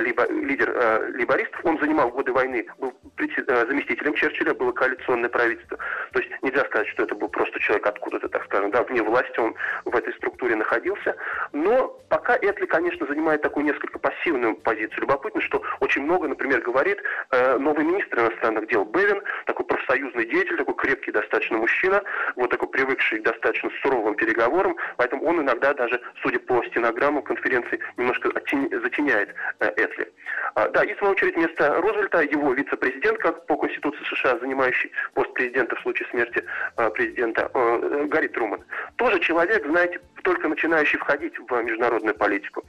либо, 0.00 0.26
лидер 0.30 1.12
либористов, 1.14 1.64
он 1.64 1.78
занимал 1.78 2.03
годы 2.10 2.32
войны 2.32 2.66
был 2.78 2.92
э, 3.18 3.66
заместителем 3.66 4.14
Черчилля, 4.14 4.54
было 4.54 4.72
коалиционное 4.72 5.28
правительство. 5.28 5.78
То 6.12 6.20
есть 6.20 6.30
нельзя 6.42 6.64
сказать, 6.64 6.88
что 6.88 7.04
это 7.04 7.14
был 7.14 7.28
просто 7.28 7.58
человек 7.60 7.86
откуда-то, 7.86 8.28
так 8.28 8.44
скажем, 8.44 8.70
да, 8.70 8.82
вне 8.82 9.02
власти 9.02 9.38
он 9.38 9.54
в 9.84 9.94
этой 9.94 10.12
структуре 10.14 10.56
находился. 10.56 11.16
Но 11.52 11.88
пока 12.08 12.36
Этли, 12.36 12.66
конечно, 12.66 13.06
занимает 13.06 13.42
такую 13.42 13.66
несколько 13.66 13.98
пассивную 13.98 14.56
позицию. 14.56 15.02
Любопытно, 15.02 15.40
что 15.40 15.62
очень 15.80 16.02
много, 16.02 16.28
например, 16.28 16.60
говорит 16.60 16.98
э, 17.30 17.58
новый 17.58 17.84
министр 17.84 18.20
иностранных 18.20 18.68
дел 18.68 18.84
Бевин, 18.84 19.22
такой 19.46 19.66
профсоюзный 19.66 20.26
деятель, 20.26 20.56
такой 20.56 20.74
крепкий 20.74 21.12
достаточно 21.12 21.58
мужчина, 21.58 22.02
вот 22.36 22.50
такой 22.50 22.68
привыкший 22.68 23.20
к 23.20 23.24
достаточно 23.24 23.70
суровым 23.82 24.14
переговорам, 24.14 24.76
поэтому 24.96 25.24
он 25.24 25.40
иногда 25.40 25.74
даже, 25.74 26.00
судя 26.22 26.38
по 26.40 26.62
стенограмму 26.64 27.22
конференции, 27.22 27.80
немножко 27.96 28.30
затеняет 28.30 29.34
э, 29.60 29.70
Этли. 29.76 30.12
А, 30.54 30.68
да, 30.68 30.84
и 30.84 30.94
в 30.94 30.98
свою 30.98 31.12
очередь 31.12 31.36
вместо 31.36 31.80
Рузвельта 31.94 32.22
его 32.22 32.52
вице-президент, 32.52 33.18
как 33.18 33.46
по 33.46 33.56
Конституции 33.56 34.02
США, 34.04 34.38
занимающий 34.38 34.90
пост 35.14 35.32
президента 35.34 35.76
в 35.76 35.80
случае 35.80 36.08
смерти 36.10 36.44
а, 36.76 36.90
президента, 36.90 37.50
а, 37.54 38.06
Гарри 38.06 38.28
Труман. 38.28 38.60
Тоже 38.96 39.20
человек, 39.20 39.64
знаете, 39.64 40.00
только 40.22 40.48
начинающий 40.48 40.98
входить 40.98 41.34
в 41.38 41.62
международную 41.62 42.14
политику. 42.16 42.64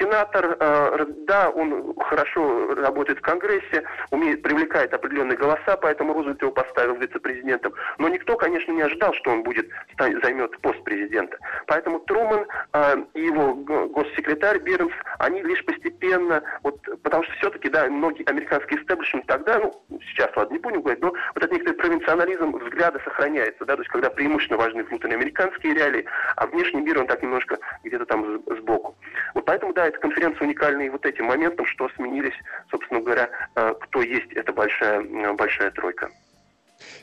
Сенатор, 0.00 0.56
э, 0.58 1.06
да, 1.26 1.50
он 1.50 1.94
хорошо 1.98 2.74
работает 2.74 3.18
в 3.18 3.22
Конгрессе, 3.22 3.84
умеет, 4.10 4.42
привлекает 4.42 4.94
определенные 4.94 5.36
голоса, 5.36 5.76
поэтому 5.76 6.14
Рузвельт 6.14 6.40
его 6.40 6.50
поставил 6.52 6.94
вице-президентом. 6.94 7.74
Но 7.98 8.08
никто, 8.08 8.36
конечно, 8.36 8.72
не 8.72 8.80
ожидал, 8.80 9.12
что 9.14 9.30
он 9.30 9.42
будет, 9.42 9.68
займет 9.98 10.58
пост 10.60 10.82
президента. 10.84 11.36
Поэтому 11.66 12.00
Труман 12.00 12.46
э, 12.72 12.96
и 13.12 13.24
его 13.24 13.54
госсекретарь 13.54 14.58
Бирнс, 14.60 14.92
они 15.18 15.42
лишь 15.42 15.64
постепенно, 15.66 16.42
вот, 16.62 16.80
потому 17.02 17.22
что 17.24 17.34
все-таки, 17.34 17.68
да, 17.68 17.86
многие 17.86 18.24
американские 18.24 18.80
истеблишменты 18.80 19.26
тогда, 19.26 19.58
ну, 19.58 19.98
сейчас, 20.08 20.30
ладно, 20.34 20.54
не 20.54 20.60
будем 20.60 20.80
говорить, 20.80 21.02
но 21.02 21.08
вот 21.08 21.44
этот 21.44 21.52
некоторый 21.52 21.76
провинционализм 21.76 22.56
взгляда 22.56 23.00
сохраняется, 23.04 23.66
да, 23.66 23.74
то 23.76 23.82
есть 23.82 23.90
когда 23.90 24.08
преимущественно 24.08 24.58
важны 24.58 24.82
внутреннеамериканские 24.84 25.74
реалии, 25.74 26.06
а 26.36 26.46
внешний 26.46 26.80
мир, 26.80 26.98
он 27.00 27.06
так 27.06 27.22
немножко 27.22 27.58
где-то 27.84 28.06
там 28.06 28.42
сбоку. 28.46 28.96
Вот 29.34 29.44
поэтому, 29.44 29.74
да, 29.74 29.89
эта 29.90 29.98
конференция 29.98 30.46
уникальна 30.46 30.82
и 30.82 30.88
вот 30.88 31.04
этим 31.04 31.26
моментом, 31.26 31.66
что 31.66 31.88
сменились, 31.90 32.34
собственно 32.70 33.00
говоря, 33.00 33.28
э, 33.56 33.74
кто 33.80 34.02
есть 34.02 34.32
эта 34.32 34.52
большая, 34.52 35.02
большая 35.34 35.70
тройка. 35.72 36.10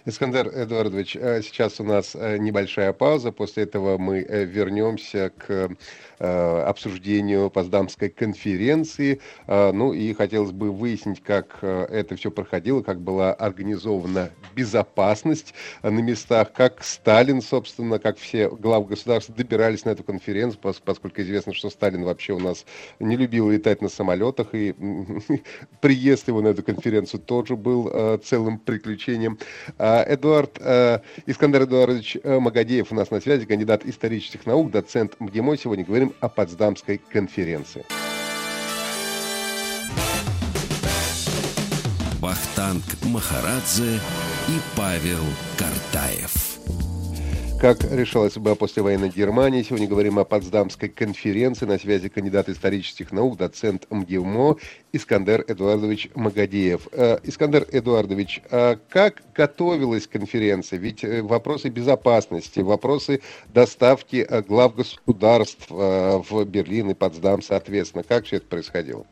Искандер 0.05 0.47
Эдуардович, 0.47 1.15
э, 1.15 1.41
сейчас 1.41 1.79
у 1.79 1.83
нас 1.83 2.15
э, 2.15 2.37
небольшая 2.37 2.93
пауза. 2.93 3.31
После 3.31 3.63
этого 3.63 3.97
мы 3.97 4.19
э, 4.19 4.45
вернемся 4.45 5.31
к 5.37 5.69
обсуждению 6.19 7.51
Поздамской 7.51 8.09
конференции. 8.09 9.21
Ну 9.45 9.93
и 9.93 10.13
хотелось 10.13 10.51
бы 10.51 10.71
выяснить, 10.71 11.21
как 11.21 11.59
это 11.61 12.15
все 12.15 12.31
проходило, 12.31 12.81
как 12.81 12.99
была 12.99 13.33
организована 13.33 14.31
безопасность 14.55 15.53
на 15.83 15.99
местах, 15.99 16.53
как 16.53 16.83
Сталин, 16.83 17.39
собственно, 17.39 17.99
как 17.99 18.17
все 18.17 18.49
главы 18.49 18.87
государств 18.87 19.31
добирались 19.35 19.85
на 19.85 19.91
эту 19.91 20.03
конференцию, 20.03 20.59
поскольку 20.59 21.21
известно, 21.21 21.53
что 21.53 21.69
Сталин 21.69 22.03
вообще 22.03 22.33
у 22.33 22.39
нас 22.39 22.65
не 22.99 23.15
любил 23.15 23.51
летать 23.51 23.83
на 23.83 23.89
самолетах, 23.89 24.55
и 24.55 24.73
приезд 25.81 26.29
его 26.29 26.41
на 26.41 26.47
эту 26.47 26.63
конференцию 26.63 27.21
тоже 27.21 27.55
был 27.55 28.17
целым 28.23 28.57
приключением. 28.57 29.37
А, 29.77 30.03
Эдуард, 30.07 30.57
э, 30.59 30.99
Искандер 31.25 31.63
Эдуардович 31.63 32.17
э, 32.23 32.39
Магадеев 32.39 32.91
у 32.91 32.95
нас 32.95 33.11
на 33.11 33.19
связи, 33.19 33.45
кандидат 33.45 33.85
исторических 33.85 34.45
наук, 34.45 34.71
доцент 34.71 35.19
МГИМО. 35.19 35.57
Сегодня 35.57 35.85
говорим 35.85 36.13
о 36.19 36.29
Потсдамской 36.29 37.01
конференции. 37.11 37.85
Вахтанг 42.19 42.83
Махарадзе 43.03 43.99
и 44.49 44.59
Павел 44.75 45.23
Картаев. 45.57 46.46
Как 47.59 47.83
решалась 47.91 48.33
судьба 48.33 48.53
послевоенной 48.53 49.09
Германии? 49.09 49.63
Сегодня 49.63 49.87
говорим 49.87 50.19
о 50.19 50.25
Потсдамской 50.25 50.89
конференции. 50.89 51.65
На 51.65 51.79
связи 51.79 52.07
кандидат 52.07 52.49
исторических 52.49 53.11
наук, 53.11 53.35
доцент 53.35 53.87
МГИМО 53.89 54.57
Искандер 54.93 55.43
Эдуардович 55.47 56.09
Магадеев. 56.13 56.87
Э, 56.91 57.17
Искандер 57.23 57.65
Эдуардович, 57.71 58.43
а 58.51 58.77
как 58.89 59.23
готовилась 59.33 60.05
конференция? 60.05 60.77
Ведь 60.77 61.03
э, 61.03 61.23
вопросы 61.23 61.69
безопасности, 61.69 62.59
вопросы 62.59 63.21
доставки 63.47 64.17
э, 64.29 64.43
глав 64.43 64.75
государств 64.75 65.67
в 65.71 66.45
Берлин 66.45 66.91
и 66.91 66.93
Потсдам, 66.93 67.41
соответственно. 67.41 68.03
Как 68.03 68.25
все 68.25 68.35
это 68.35 68.45
происходило? 68.45 69.07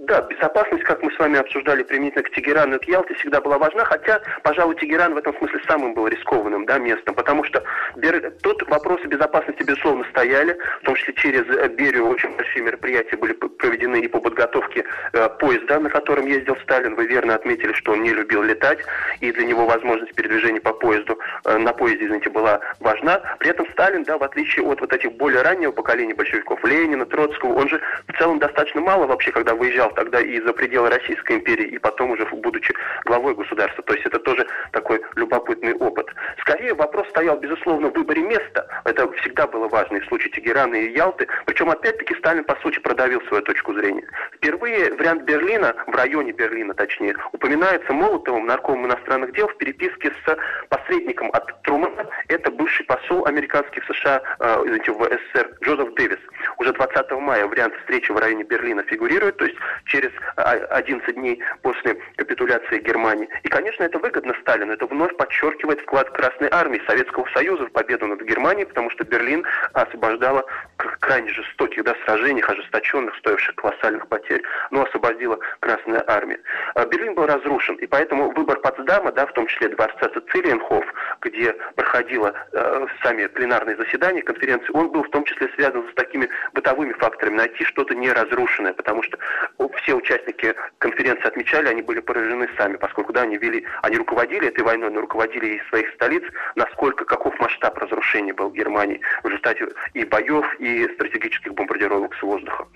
Да, 0.00 0.22
безопасность, 0.22 0.84
как 0.84 1.02
мы 1.02 1.12
с 1.12 1.18
вами 1.18 1.38
обсуждали 1.38 1.82
применительно 1.82 2.22
к 2.22 2.30
Тегерану 2.30 2.76
и 2.76 2.78
к 2.78 2.84
Ялте, 2.84 3.12
всегда 3.12 3.42
была 3.42 3.58
важна, 3.58 3.84
хотя, 3.84 4.18
пожалуй, 4.42 4.74
Тегеран 4.76 5.12
в 5.12 5.18
этом 5.18 5.36
смысле 5.36 5.60
самым 5.68 5.92
был 5.92 6.08
рискованным 6.08 6.64
да, 6.64 6.78
местом, 6.78 7.14
потому 7.14 7.44
что 7.44 7.62
Бер... 7.96 8.32
тут 8.42 8.66
вопросы 8.70 9.06
безопасности, 9.08 9.62
безусловно, 9.62 10.06
стояли, 10.08 10.56
в 10.80 10.84
том 10.86 10.94
числе 10.94 11.12
через 11.12 11.44
э, 11.54 11.68
Берию 11.68 12.08
очень 12.08 12.34
большие 12.34 12.62
мероприятия 12.62 13.18
были 13.18 13.34
проведены 13.34 14.00
и 14.00 14.08
по 14.08 14.20
подготовке 14.20 14.86
э, 15.12 15.28
поезда, 15.38 15.78
на 15.78 15.90
котором 15.90 16.26
ездил 16.26 16.56
Сталин. 16.62 16.94
Вы 16.94 17.04
верно 17.04 17.34
отметили, 17.34 17.74
что 17.74 17.92
он 17.92 18.02
не 18.02 18.14
любил 18.14 18.42
летать, 18.42 18.78
и 19.20 19.30
для 19.30 19.44
него 19.44 19.66
возможность 19.66 20.14
передвижения 20.14 20.62
по 20.62 20.72
поезду, 20.72 21.18
э, 21.44 21.58
на 21.58 21.74
поезде, 21.74 22.06
извините, 22.06 22.30
была 22.30 22.58
важна. 22.80 23.20
При 23.38 23.50
этом 23.50 23.66
Сталин, 23.72 24.04
да, 24.04 24.16
в 24.16 24.22
отличие 24.22 24.64
от 24.64 24.80
вот 24.80 24.94
этих 24.94 25.12
более 25.12 25.42
раннего 25.42 25.72
поколения 25.72 26.14
большевиков, 26.14 26.64
Ленина, 26.64 27.04
Троцкого, 27.04 27.52
он 27.52 27.68
же 27.68 27.82
в 28.08 28.16
целом 28.16 28.38
достаточно 28.38 28.80
мало 28.80 29.06
вообще, 29.06 29.30
когда 29.30 29.54
выезжал 29.54 29.89
тогда 29.94 30.20
и 30.20 30.40
за 30.40 30.52
пределы 30.52 30.90
Российской 30.90 31.36
империи, 31.36 31.66
и 31.66 31.78
потом 31.78 32.10
уже 32.10 32.24
будучи 32.26 32.74
главой 33.04 33.34
государства. 33.34 33.82
То 33.84 33.94
есть 33.94 34.06
это 34.06 34.18
тоже 34.18 34.46
такой 34.72 35.00
любопытный 35.16 35.74
опыт. 35.74 36.06
Скорее 36.40 36.74
вопрос 36.74 37.08
стоял, 37.08 37.38
безусловно, 37.38 37.88
в 37.88 37.94
выборе 37.94 38.22
места. 38.22 38.66
Это 38.84 39.10
всегда 39.12 39.46
было 39.46 39.68
важно 39.68 39.96
и 39.96 40.00
в 40.00 40.06
случае 40.06 40.30
Тегерана 40.32 40.74
и 40.74 40.92
Ялты. 40.92 41.26
Причем, 41.46 41.70
опять-таки, 41.70 42.14
Сталин, 42.16 42.44
по 42.44 42.56
сути, 42.56 42.78
продавил 42.78 43.20
свою 43.22 43.42
точку 43.42 43.74
зрения. 43.74 44.04
Впервые 44.34 44.92
вариант 44.94 45.22
Берлина, 45.22 45.74
в 45.86 45.94
районе 45.94 46.32
Берлина 46.32 46.74
точнее, 46.74 47.16
упоминается 47.32 47.92
Молотовым, 47.92 48.46
наркомом 48.46 48.86
иностранных 48.86 49.32
дел, 49.32 49.48
в 49.48 49.56
переписке 49.56 50.12
с 50.24 50.38
посредником 50.68 51.30
от 51.32 51.62
Трумана. 51.62 52.06
Это 52.28 52.50
бывший 52.50 52.84
посол 52.86 53.26
американский 53.26 53.80
в 53.80 53.84
США, 53.86 54.22
э, 54.38 54.62
извините, 54.64 54.92
в 54.92 55.02
СССР 55.02 55.50
Джозеф 55.62 55.94
Дэвис. 55.94 56.18
Уже 56.58 56.72
20 56.72 57.10
мая 57.20 57.46
вариант 57.46 57.74
встречи 57.80 58.10
в 58.12 58.16
районе 58.16 58.44
Берлина 58.44 58.82
фигурирует, 58.84 59.36
то 59.36 59.44
есть 59.44 59.56
через 59.84 60.10
11 60.36 61.14
дней 61.14 61.42
после 61.62 61.96
капитуляции 62.16 62.80
Германии. 62.80 63.28
И, 63.42 63.48
конечно, 63.48 63.84
это 63.84 63.98
выгодно 63.98 64.34
Сталину. 64.40 64.72
Это 64.72 64.86
вновь 64.86 65.16
подчеркивает 65.16 65.80
вклад 65.80 66.10
Красной 66.10 66.48
Армии 66.50 66.82
Советского 66.86 67.26
Союза 67.34 67.66
в 67.66 67.72
победу 67.72 68.06
над 68.06 68.22
Германией, 68.22 68.66
потому 68.66 68.90
что 68.90 69.04
Берлин 69.04 69.44
освобождала 69.72 70.44
крайне 71.00 71.30
жестоких 71.30 71.84
да, 71.84 71.94
сражениях, 72.04 72.48
ожесточенных, 72.48 73.16
стоивших 73.16 73.54
колоссальных 73.56 74.06
потерь, 74.08 74.42
но 74.70 74.82
освободила 74.84 75.38
Красная 75.60 76.04
Армия. 76.06 76.40
А 76.74 76.84
Берлин 76.86 77.14
был 77.14 77.26
разрушен, 77.26 77.76
и 77.76 77.86
поэтому 77.86 78.30
выбор 78.32 78.60
Потсдама, 78.60 79.12
да, 79.12 79.26
в 79.26 79.32
том 79.32 79.46
числе 79.46 79.68
дворца 79.68 80.08
Цицилиенхоф, 80.08 80.84
где 81.20 81.52
проходило 81.74 82.34
э, 82.52 82.86
сами 83.02 83.26
пленарные 83.26 83.76
заседания 83.76 84.22
конференции, 84.22 84.70
он 84.72 84.90
был 84.90 85.02
в 85.02 85.10
том 85.10 85.24
числе 85.24 85.48
связан 85.54 85.88
с 85.90 85.94
такими 85.94 86.28
бытовыми 86.52 86.92
факторами, 86.94 87.36
найти 87.36 87.64
что-то 87.64 87.94
неразрушенное, 87.94 88.72
потому 88.72 89.02
что 89.02 89.18
все 89.76 89.94
участники 89.94 90.54
конференции 90.78 91.26
отмечали, 91.26 91.68
они 91.68 91.82
были 91.82 92.00
поражены 92.00 92.48
сами, 92.56 92.76
поскольку 92.76 93.12
да, 93.12 93.22
они 93.22 93.36
вели, 93.36 93.64
они 93.82 93.96
руководили 93.96 94.48
этой 94.48 94.64
войной, 94.64 94.90
но 94.90 95.00
руководили 95.00 95.56
из 95.56 95.68
своих 95.68 95.92
столиц, 95.94 96.22
насколько, 96.56 97.04
каков 97.04 97.38
масштаб 97.40 97.78
разрушения 97.78 98.32
был 98.32 98.50
в 98.50 98.54
Германии? 98.54 99.00
В 99.22 99.26
результате 99.28 99.68
и 99.94 100.04
боев, 100.04 100.46
и 100.58 100.69
стратегических 100.94 101.54
бомбардировок 101.54 102.14
с 102.14 102.22
воздуха. 102.22 102.66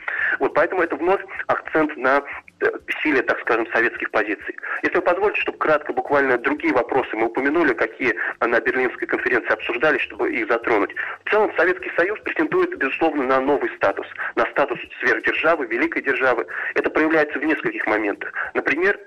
Вот 0.41 0.55
поэтому 0.55 0.83
это 0.83 0.97
вновь 0.97 1.21
акцент 1.47 1.97
на 1.97 2.23
э, 2.61 2.67
силе, 3.03 3.23
так 3.23 3.41
скажем, 3.41 3.67
советских 3.73 4.11
позиций. 4.11 4.57
Если 4.83 4.97
вы 4.97 5.03
позволите, 5.03 5.41
чтобы 5.41 5.59
кратко, 5.59 5.93
буквально 5.93 6.39
другие 6.39 6.75
вопросы 6.75 7.17
мы 7.17 7.27
упомянули, 7.27 7.73
какие 7.75 8.15
на 8.41 8.61
Берлинской 8.61 9.07
конференции 9.07 9.53
обсуждались, 9.53 10.03
чтобы 10.03 10.33
их 10.33 10.49
затронуть. 10.49 10.95
В 11.25 11.31
целом 11.31 11.53
Советский 11.57 11.91
Союз 11.97 12.19
претендует, 12.21 12.77
безусловно, 12.77 13.25
на 13.25 13.41
новый 13.41 13.71
статус, 13.77 14.07
на 14.37 14.45
статус 14.47 14.79
сверхдержавы, 15.01 15.67
великой 15.67 16.03
державы. 16.03 16.47
Это 16.75 16.91
проявляется 16.91 17.39
в 17.39 17.45
нескольких 17.45 17.87
моментах. 17.87 18.33
Например, 18.55 18.99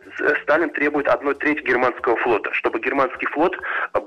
Сталин 0.44 0.70
требует 0.72 1.08
одной 1.08 1.36
трети 1.36 1.62
германского 1.62 2.16
флота, 2.18 2.52
чтобы 2.54 2.80
германский 2.80 3.28
флот 3.28 3.58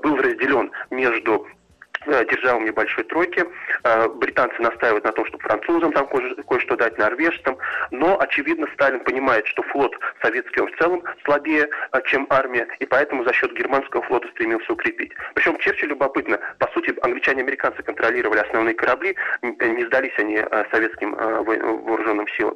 был 0.01 0.17
разделен 0.17 0.71
между 0.89 1.47
Э, 1.51 1.60
державам 2.05 2.65
небольшой 2.65 3.03
тройки. 3.05 3.45
Э, 3.83 4.07
британцы 4.07 4.61
настаивают 4.61 5.05
на 5.05 5.11
том, 5.11 5.25
чтобы 5.25 5.43
французам 5.43 5.91
там 5.93 6.07
кое-что 6.07 6.75
дать, 6.75 6.97
норвежцам. 6.97 7.57
Но, 7.91 8.19
очевидно, 8.19 8.67
Сталин 8.73 8.99
понимает, 9.01 9.45
что 9.47 9.63
флот 9.63 9.93
советский 10.21 10.61
в 10.61 10.77
целом 10.77 11.03
слабее, 11.23 11.67
э, 11.91 12.01
чем 12.05 12.27
армия, 12.29 12.67
и 12.79 12.85
поэтому 12.85 13.23
за 13.23 13.33
счет 13.33 13.53
германского 13.53 14.03
флота 14.03 14.27
стремился 14.29 14.73
укрепить. 14.73 15.11
Причем 15.35 15.57
Черчилль 15.59 15.89
любопытно, 15.89 16.39
по 16.59 16.67
сути, 16.71 16.93
англичане 17.01 17.41
и 17.41 17.43
американцы 17.43 17.83
контролировали 17.83 18.39
основные 18.39 18.75
корабли, 18.75 19.15
не 19.41 19.85
сдались 19.85 20.13
они 20.17 20.43
советским 20.71 21.15
вооруженным 21.15 22.27
силам. 22.29 22.55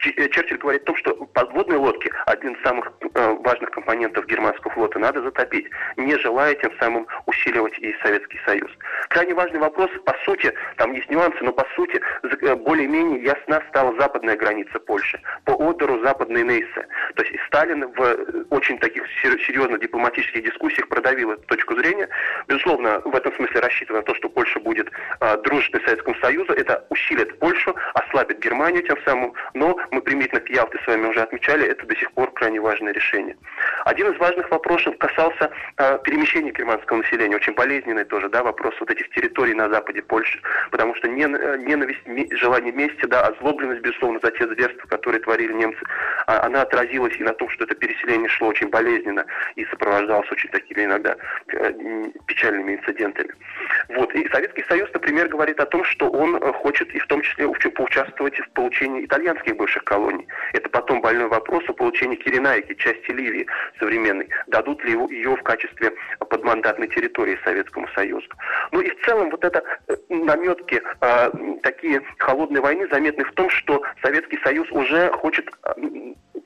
Черчилль 0.00 0.58
говорит 0.58 0.82
о 0.82 0.86
том, 0.86 0.96
что 0.96 1.14
подводные 1.32 1.78
лодки, 1.78 2.12
один 2.26 2.54
из 2.54 2.62
самых 2.62 2.92
важных 3.14 3.70
компонентов 3.70 4.26
германского 4.26 4.72
флота, 4.72 4.98
надо 4.98 5.22
затопить, 5.22 5.68
не 5.96 6.16
желая 6.18 6.54
тем 6.54 6.72
самым 6.78 7.06
усиливать 7.26 7.78
и 7.78 7.94
советский 8.02 8.39
Союз. 8.44 8.70
Крайне 9.10 9.34
важный 9.34 9.58
вопрос, 9.58 9.90
по 10.04 10.14
сути, 10.24 10.54
там 10.76 10.92
есть 10.92 11.10
нюансы, 11.10 11.38
но 11.42 11.52
по 11.52 11.66
сути 11.74 12.00
э, 12.22 12.54
более-менее 12.54 13.24
ясна 13.24 13.60
стала 13.68 13.92
западная 13.98 14.36
граница 14.36 14.78
Польши, 14.78 15.20
по 15.44 15.52
Одеру 15.68 16.00
западной 16.04 16.44
Нейсе. 16.44 16.86
То 17.16 17.24
есть 17.24 17.34
Сталин 17.48 17.88
в 17.88 18.00
э, 18.00 18.44
очень 18.50 18.78
таких 18.78 19.02
серьезных 19.20 19.80
дипломатических 19.80 20.44
дискуссиях 20.44 20.86
продавил 20.88 21.32
эту 21.32 21.42
точку 21.48 21.74
зрения. 21.74 22.08
Безусловно, 22.46 23.00
в 23.04 23.12
этом 23.16 23.34
смысле 23.34 23.58
рассчитывая 23.58 24.02
на 24.02 24.06
то, 24.06 24.14
что 24.14 24.28
Польша 24.28 24.60
будет 24.60 24.88
э, 25.20 25.36
дружественной 25.38 25.84
Советскому 25.86 26.14
Союзу, 26.20 26.52
это 26.52 26.86
усилит 26.90 27.36
Польшу, 27.40 27.74
ослабит 27.94 28.38
Германию 28.38 28.84
тем 28.84 28.96
самым, 29.04 29.34
но 29.54 29.76
мы 29.90 30.02
примитивно 30.02 30.38
к 30.38 30.48
Ялте 30.50 30.78
с 30.84 30.86
вами 30.86 31.08
уже 31.08 31.20
отмечали, 31.20 31.66
это 31.66 31.84
до 31.84 31.96
сих 31.96 32.12
пор 32.12 32.30
крайне 32.30 32.60
важное 32.60 32.92
решение. 32.92 33.36
Один 33.84 34.12
из 34.12 34.18
важных 34.20 34.48
вопросов 34.52 34.96
касался 34.98 35.50
э, 35.78 35.98
перемещения 36.04 36.52
германского 36.52 36.98
населения, 36.98 37.34
очень 37.34 37.54
болезненный 37.54 38.04
тоже 38.04 38.28
да, 38.28 38.44
вопрос 38.44 38.72
вот 38.78 38.88
этих 38.88 38.99
территорий 39.08 39.54
на 39.54 39.68
западе 39.68 40.02
Польши, 40.02 40.40
потому 40.70 40.94
что 40.94 41.08
ненависть, 41.08 42.00
желание 42.32 42.72
мести, 42.72 43.06
да, 43.06 43.22
озлобленность, 43.22 43.82
безусловно, 43.82 44.20
за 44.22 44.30
те 44.32 44.46
зверства, 44.48 44.86
которые 44.88 45.20
творили 45.20 45.52
немцы, 45.52 45.80
а, 46.26 46.46
она 46.46 46.62
отразилась 46.62 47.16
и 47.16 47.22
на 47.22 47.32
том, 47.32 47.48
что 47.50 47.64
это 47.64 47.74
переселение 47.74 48.28
шло 48.28 48.48
очень 48.48 48.68
болезненно 48.68 49.24
и 49.56 49.64
сопровождалось 49.66 50.30
очень 50.30 50.50
такими 50.50 50.84
иногда 50.84 51.16
э, 51.52 51.72
печальными 52.26 52.74
инцидентами. 52.76 53.32
Вот. 53.88 54.14
И 54.14 54.28
Советский 54.28 54.64
Союз, 54.68 54.90
например, 54.92 55.28
говорит 55.28 55.60
о 55.60 55.66
том, 55.66 55.84
что 55.84 56.08
он 56.08 56.36
э, 56.36 56.52
хочет 56.52 56.94
и 56.94 56.98
в 56.98 57.06
том 57.06 57.22
числе 57.22 57.48
поучаствовать 57.70 58.38
в 58.38 58.50
получении 58.50 59.04
итальянских 59.04 59.56
бывших 59.56 59.84
колоний. 59.84 60.26
Это 60.52 60.68
потом 60.68 61.00
больной 61.00 61.28
вопрос 61.28 61.64
о 61.68 61.72
получении 61.72 62.16
Киренайки, 62.16 62.74
части 62.74 63.10
Ливии 63.10 63.46
современной. 63.78 64.28
Дадут 64.46 64.84
ли 64.84 64.92
ее 64.92 65.36
в 65.36 65.42
качестве 65.42 65.92
подмандатной 66.18 66.88
территории 66.88 67.38
Советскому? 67.44 67.88
Союзу. 67.94 68.26
Ну 68.72 68.80
и 68.80 68.89
в 68.90 69.04
целом 69.04 69.30
вот 69.30 69.44
это 69.44 69.62
э, 69.88 69.96
наметки 70.08 70.82
э, 71.00 71.30
такие 71.62 72.02
холодной 72.18 72.60
войны 72.60 72.88
заметны 72.90 73.24
в 73.24 73.32
том, 73.32 73.48
что 73.50 73.82
Советский 74.02 74.38
Союз 74.42 74.70
уже 74.70 75.10
хочет 75.12 75.48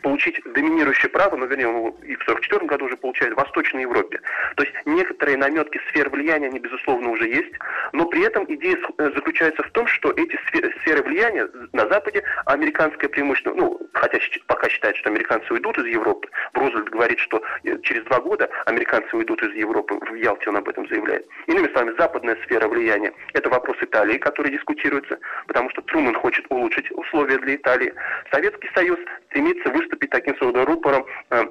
получить 0.04 0.38
доминирующее 0.54 1.08
право, 1.08 1.34
ну, 1.34 1.46
вернее, 1.46 1.64
и 2.02 2.14
в 2.14 2.22
1944 2.22 2.66
году 2.66 2.84
уже 2.84 2.96
получает 2.96 3.32
в 3.32 3.38
Восточной 3.38 3.82
Европе. 3.82 4.20
То 4.54 4.62
есть 4.62 4.74
некоторые 4.84 5.38
наметки 5.38 5.80
сфер 5.88 6.10
влияния, 6.10 6.48
они, 6.48 6.58
безусловно, 6.58 7.08
уже 7.10 7.26
есть, 7.26 7.52
но 7.92 8.04
при 8.06 8.22
этом 8.22 8.44
идея 8.46 8.76
э, 8.76 9.10
заключается 9.14 9.62
в 9.62 9.70
том, 9.70 9.86
что 9.86 10.10
эти 10.10 10.38
сферы 10.80 11.02
влияния 11.02 11.48
на 11.72 11.88
Западе 11.88 12.22
американское 12.44 13.08
преимущество, 13.08 13.54
ну, 13.54 13.80
хотя 13.94 14.18
пока 14.46 14.68
считают, 14.68 14.98
что 14.98 15.08
американцы 15.08 15.50
уйдут 15.52 15.78
из 15.78 15.86
Европы, 15.86 16.28
Рузвельт 16.52 16.90
говорит, 16.90 17.18
что 17.18 17.42
э, 17.64 17.78
через 17.82 18.04
два 18.04 18.20
года 18.20 18.48
американцы 18.66 19.16
уйдут 19.16 19.42
из 19.42 19.54
Европы, 19.54 19.94
в 19.94 20.14
Ялте 20.16 20.50
он 20.50 20.58
об 20.58 20.68
этом 20.68 20.86
заявляет. 20.86 21.26
Иными 21.46 21.68
словами, 21.68 21.96
западная 22.25 22.37
сфера 22.45 22.69
влияния– 22.69 23.12
это 23.35 23.49
вопрос 23.50 23.76
Италии, 23.81 24.19
который 24.19 24.52
дискутируется, 24.52 25.19
потому 25.47 25.71
что 25.71 25.83
Трумэн 25.83 26.14
хочет 26.14 26.47
улучшить 26.49 26.90
условия 26.93 27.38
для 27.38 27.57
Италии. 27.57 27.93
Советский 28.33 28.71
Союз 28.75 28.99
стремится 29.31 29.71
выступить 29.71 30.11
таким 30.11 30.37
своего 30.37 30.64
рупором 30.64 31.04
э, 31.31 31.45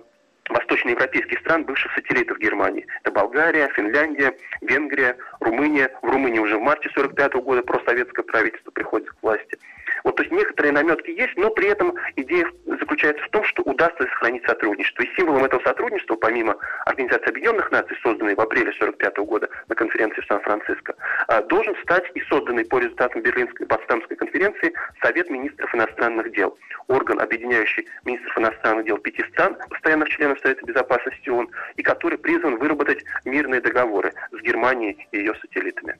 восточноевропейских 0.50 1.40
стран, 1.40 1.66
бывших 1.66 1.94
сателлитов 1.94 2.40
Германии. 2.40 2.86
Это 3.04 3.12
Болгария, 3.12 3.70
Финляндия, 3.76 4.34
Венгрия, 4.62 5.16
Румыния. 5.44 5.92
В 6.02 6.10
Румынии 6.10 6.40
уже 6.40 6.58
в 6.58 6.62
марте 6.62 6.90
1945 6.90 7.44
года 7.44 7.62
просоветское 7.62 8.24
правительство 8.24 8.72
приходит 8.72 9.10
к 9.10 9.16
власти. 9.22 9.58
Вот, 10.04 10.18
то 10.18 10.24
есть 10.24 10.34
некоторые 10.34 10.74
наметки 10.74 11.12
есть, 11.12 11.36
но 11.38 11.50
при 11.50 11.70
этом 11.70 11.94
идея 12.16 12.46
заключается 12.66 13.24
в 13.24 13.30
том, 13.30 13.44
что 13.46 13.64
удастся 13.64 14.04
сохранить 14.04 14.44
сотрудничество. 14.46 15.04
И 15.04 15.16
символом 15.16 15.46
этого 15.46 15.62
сотрудничества, 15.64 16.16
помимо 16.16 16.58
Организации 16.86 17.30
Объединенных 17.30 17.72
Наций, 17.72 17.98
созданной 18.04 18.36
в 18.36 18.42
апреле 18.42 18.72
1945 18.72 19.26
года 19.26 19.50
на 19.70 19.76
конференции 19.76 20.22
в 20.22 20.26
Сан-Франциско, 20.26 20.96
а, 21.28 21.42
должен 21.44 21.76
стать 21.84 22.04
и 22.16 22.22
созданный 22.22 22.66
по 22.66 22.80
результатам 22.80 23.22
Берлинской 23.22 23.66
Потсдамской 23.66 24.18
конференции 24.18 24.74
Совет 25.02 25.30
министров 25.30 25.74
иностранных 25.74 26.32
дел. 26.34 26.58
Орган, 26.88 27.22
объединяющий 27.22 27.88
министров 28.04 28.38
иностранных 28.38 28.86
дел 28.86 28.98
пяти 28.98 29.24
стран, 29.32 29.56
постоянных 29.70 30.10
членов 30.10 30.40
Совета 30.42 30.66
Безопасности 30.66 31.30
ООН, 31.30 31.50
и 31.78 31.84
который 31.84 32.18
призван 32.18 32.58
выработать 32.58 33.04
мирные 33.24 33.62
договоры 33.62 34.12
с 34.32 34.42
Германией 34.42 35.08
и 35.12 35.18
ее 35.20 35.33
сателлитами. 35.42 35.98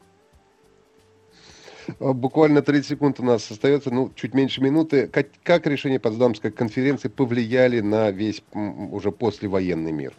А, 2.00 2.14
буквально 2.14 2.62
30 2.62 2.88
секунд 2.88 3.20
у 3.20 3.24
нас 3.24 3.50
остается, 3.50 3.94
ну, 3.94 4.12
чуть 4.16 4.34
меньше 4.34 4.62
минуты. 4.62 5.08
Как, 5.08 5.28
как 5.44 5.68
решения 5.68 6.00
Потсдамской 6.00 6.52
конференции 6.52 7.10
повлияли 7.10 7.82
на 7.82 8.12
весь 8.12 8.44
уже 8.54 9.12
послевоенный 9.12 9.92
мир? 9.92 10.14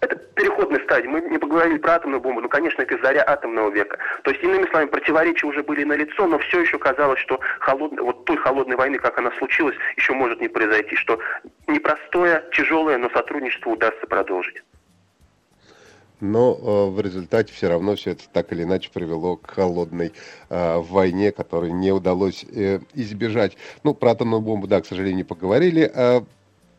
Это 0.00 0.16
переходная 0.16 0.80
стадия. 0.80 1.08
Мы 1.08 1.20
не 1.20 1.38
поговорили 1.38 1.78
про 1.78 1.94
атомную 1.94 2.20
бомбу, 2.20 2.40
ну, 2.40 2.48
конечно, 2.48 2.82
это 2.82 2.98
заря 3.02 3.22
атомного 3.26 3.70
века. 3.70 3.98
То 4.24 4.32
есть, 4.32 4.42
иными 4.42 4.66
словами, 4.66 4.88
противоречия 4.88 5.46
уже 5.46 5.62
были 5.62 5.84
налицо, 5.84 6.26
но 6.26 6.38
все 6.38 6.60
еще 6.60 6.78
казалось, 6.78 7.20
что 7.20 7.38
холод... 7.60 7.92
вот 8.00 8.24
той 8.24 8.36
холодной 8.36 8.76
войны, 8.76 8.98
как 8.98 9.18
она 9.18 9.30
случилась, 9.38 9.76
еще 9.96 10.12
может 10.12 10.40
не 10.40 10.48
произойти, 10.48 10.96
что 10.96 11.20
непростое, 11.68 12.44
тяжелое, 12.52 12.98
но 12.98 13.10
сотрудничество 13.10 13.70
удастся 13.70 14.06
продолжить 14.06 14.62
но 16.22 16.54
э, 16.54 16.90
в 16.90 17.00
результате 17.00 17.52
все 17.52 17.68
равно 17.68 17.96
все 17.96 18.12
это 18.12 18.22
так 18.32 18.52
или 18.52 18.62
иначе 18.62 18.90
привело 18.92 19.36
к 19.36 19.50
холодной 19.50 20.12
э, 20.48 20.78
войне, 20.78 21.32
которой 21.32 21.72
не 21.72 21.90
удалось 21.90 22.46
э, 22.48 22.78
избежать. 22.94 23.56
Ну, 23.82 23.92
про 23.92 24.12
атомную 24.12 24.40
бомбу, 24.40 24.68
да, 24.68 24.80
к 24.80 24.86
сожалению, 24.86 25.16
не 25.16 25.24
поговорили. 25.24 25.92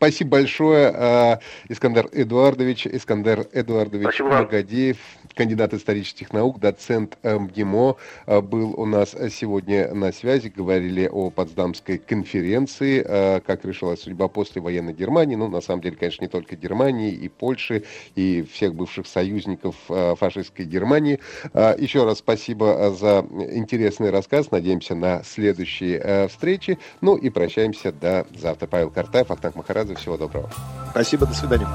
Спасибо 0.04 0.32
большое, 0.32 0.92
э, 0.94 1.38
Искандер 1.70 2.10
Эдуардович. 2.12 2.88
Искандер 2.88 3.48
Эдуардович 3.54 4.04
Спасибо 4.04 4.32
Магадеев, 4.32 4.98
кандидат 5.34 5.74
исторических 5.74 6.34
наук, 6.34 6.60
доцент 6.60 7.18
МГИМО, 7.24 7.96
э, 8.26 8.42
был 8.42 8.74
у 8.78 8.86
нас 8.86 9.16
сегодня 9.32 9.94
на 9.94 10.12
связи. 10.12 10.52
Говорили 10.54 11.08
о 11.10 11.30
Потсдамской 11.30 12.00
конференции, 12.00 13.02
э, 13.02 13.40
как 13.48 13.64
решилась 13.64 14.02
судьба 14.02 14.28
после 14.28 14.62
военной 14.62 14.92
Германии. 14.92 15.38
Ну, 15.38 15.48
на 15.48 15.62
самом 15.62 15.82
деле, 15.82 15.96
конечно, 15.96 16.26
не 16.26 16.28
только 16.28 16.58
Германии, 16.58 17.14
и 17.14 17.30
Польши, 17.30 17.86
и 18.16 18.46
всех 18.52 18.76
бывших 18.76 19.08
союзников 19.08 19.76
фашистской 19.88 20.66
Германии. 20.66 21.22
Еще 21.54 22.04
раз 22.04 22.18
спасибо 22.18 22.94
за 23.00 23.26
интересный 23.54 24.10
рассказ. 24.10 24.52
Надеемся 24.52 24.96
на 24.96 25.24
следующие 25.24 26.28
встречи. 26.28 26.78
Ну 27.00 27.16
и 27.16 27.30
прощаемся 27.30 27.94
до 27.94 28.28
завтра. 28.36 28.68
Павел 28.68 28.90
Картаев, 28.90 29.32
Ахтанг 29.32 29.56
Махарадзе. 29.56 29.93
Всего 30.00 30.18
доброго. 30.18 30.50
Спасибо, 30.92 31.26
до 31.26 31.34
свидания. 31.34 31.68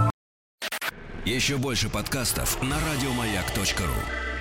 Еще 1.25 1.57
больше 1.59 1.91
подкастов 1.91 2.63
на 2.63 2.77
радиомаяк.ру 2.77 4.38